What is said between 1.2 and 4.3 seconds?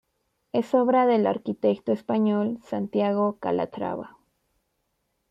arquitecto español Santiago Calatrava.